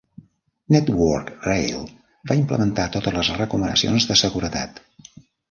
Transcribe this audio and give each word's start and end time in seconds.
Network 0.75 1.29
Rail 1.47 1.83
va 2.31 2.39
implementar 2.39 2.87
totes 2.97 3.17
les 3.19 3.31
recomanacions 3.43 4.09
de 4.15 4.19
seguretat. 4.25 4.83